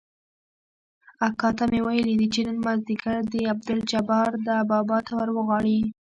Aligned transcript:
اکا 1.27 1.49
ته 1.57 1.63
مې 1.71 1.79
ويلي 1.85 2.15
دي 2.19 2.27
چې 2.33 2.41
نن 2.47 2.57
مازديګر 2.65 3.17
دې 3.31 3.41
عبدالجبار 3.53 4.29
ده 4.47 4.55
بابا 4.71 4.97
ته 5.07 5.13
وروغواړي. 5.19 5.77